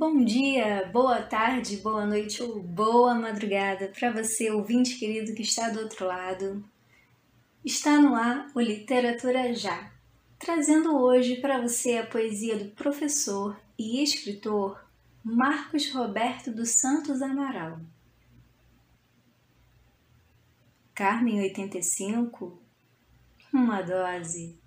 Bom 0.00 0.24
dia, 0.24 0.88
boa 0.90 1.20
tarde, 1.20 1.76
boa 1.76 2.06
noite 2.06 2.42
ou 2.42 2.62
boa 2.62 3.14
madrugada 3.14 3.88
para 3.88 4.10
você, 4.10 4.50
ouvinte 4.50 4.98
querido 4.98 5.34
que 5.34 5.42
está 5.42 5.68
do 5.68 5.80
outro 5.80 6.06
lado. 6.06 6.64
Está 7.62 8.00
no 8.00 8.14
ar 8.14 8.50
o 8.54 8.60
Literatura 8.62 9.52
Já, 9.52 9.92
trazendo 10.38 10.96
hoje 10.96 11.36
para 11.36 11.60
você 11.60 11.98
a 11.98 12.06
poesia 12.06 12.56
do 12.56 12.70
professor 12.70 13.60
e 13.78 14.02
escritor 14.02 14.82
Marcos 15.22 15.92
Roberto 15.92 16.50
dos 16.50 16.80
Santos 16.80 17.20
Amaral. 17.20 17.78
Carmen 20.94 21.42
85, 21.42 22.58
uma 23.52 23.82
dose. 23.82 24.58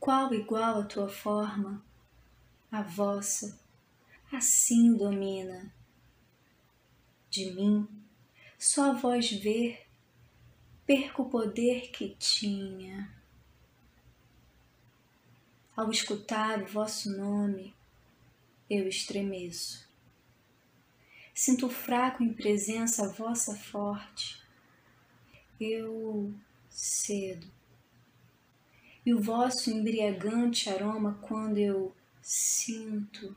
Qual 0.00 0.32
igual 0.32 0.80
a 0.80 0.86
tua 0.86 1.10
forma, 1.10 1.84
a 2.72 2.80
vossa, 2.80 3.60
assim 4.32 4.96
domina. 4.96 5.70
De 7.28 7.50
mim, 7.50 7.86
só 8.58 8.92
a 8.92 8.94
voz 8.94 9.30
ver, 9.30 9.86
perco 10.86 11.24
o 11.24 11.28
poder 11.28 11.90
que 11.90 12.16
tinha. 12.18 13.14
Ao 15.76 15.90
escutar 15.90 16.62
o 16.62 16.66
vosso 16.66 17.14
nome, 17.14 17.74
eu 18.70 18.88
estremeço. 18.88 19.86
Sinto 21.34 21.68
fraco 21.68 22.22
em 22.22 22.32
presença 22.32 23.12
vossa 23.12 23.54
forte. 23.54 24.42
Eu 25.60 26.34
cedo 26.70 27.59
e 29.04 29.14
o 29.14 29.20
vosso 29.20 29.70
embriagante 29.70 30.68
aroma 30.68 31.18
quando 31.22 31.58
eu 31.58 31.94
sinto. 32.20 33.34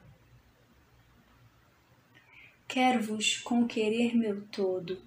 Quero-vos 2.68 3.38
com 3.38 3.68
querer 3.68 4.16
meu 4.16 4.46
todo, 4.48 5.02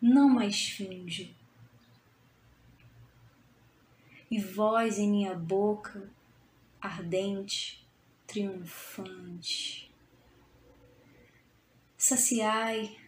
não 0.00 0.28
mais 0.28 0.68
finjo. 0.68 1.32
E 4.30 4.40
vós 4.40 4.98
em 4.98 5.10
minha 5.10 5.34
boca, 5.34 6.10
ardente, 6.80 7.86
triunfante. 8.26 9.92
Saciai 11.96 12.98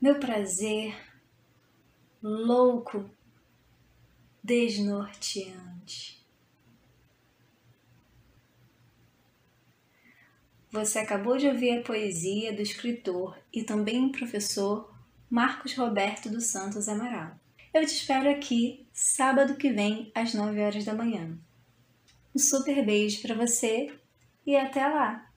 meu 0.00 0.20
prazer, 0.20 0.94
louco 2.22 3.10
desnorteante. 4.46 6.24
Você 10.70 11.00
acabou 11.00 11.36
de 11.36 11.48
ouvir 11.48 11.78
a 11.78 11.82
poesia 11.82 12.52
do 12.52 12.62
escritor 12.62 13.36
e 13.52 13.64
também 13.64 14.12
professor 14.12 14.94
Marcos 15.28 15.74
Roberto 15.74 16.28
dos 16.28 16.46
Santos 16.46 16.88
Amaral. 16.88 17.36
Eu 17.74 17.84
te 17.84 17.94
espero 17.94 18.30
aqui 18.30 18.86
sábado 18.92 19.56
que 19.56 19.72
vem 19.72 20.12
às 20.14 20.32
9 20.32 20.62
horas 20.62 20.84
da 20.84 20.94
manhã. 20.94 21.36
Um 22.32 22.38
super 22.38 22.86
beijo 22.86 23.22
para 23.22 23.34
você 23.34 23.92
e 24.46 24.54
até 24.54 24.86
lá! 24.86 25.28